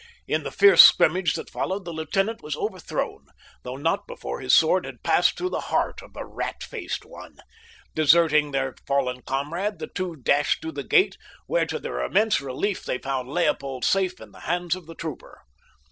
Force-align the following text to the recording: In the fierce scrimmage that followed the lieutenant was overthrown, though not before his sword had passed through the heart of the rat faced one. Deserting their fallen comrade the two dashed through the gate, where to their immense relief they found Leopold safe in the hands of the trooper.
In 0.27 0.41
the 0.41 0.49
fierce 0.49 0.81
scrimmage 0.81 1.35
that 1.35 1.51
followed 1.51 1.85
the 1.85 1.93
lieutenant 1.93 2.41
was 2.41 2.55
overthrown, 2.55 3.27
though 3.61 3.75
not 3.75 4.07
before 4.07 4.39
his 4.41 4.51
sword 4.55 4.83
had 4.83 5.03
passed 5.03 5.37
through 5.37 5.51
the 5.51 5.59
heart 5.69 6.01
of 6.01 6.13
the 6.13 6.25
rat 6.25 6.63
faced 6.63 7.05
one. 7.05 7.37
Deserting 7.93 8.49
their 8.49 8.73
fallen 8.87 9.21
comrade 9.21 9.77
the 9.77 9.85
two 9.85 10.15
dashed 10.15 10.63
through 10.63 10.71
the 10.71 10.83
gate, 10.83 11.17
where 11.45 11.67
to 11.67 11.77
their 11.77 12.03
immense 12.03 12.41
relief 12.41 12.83
they 12.83 12.97
found 12.97 13.29
Leopold 13.29 13.85
safe 13.85 14.19
in 14.19 14.31
the 14.31 14.39
hands 14.39 14.73
of 14.73 14.87
the 14.87 14.95
trooper. 14.95 15.43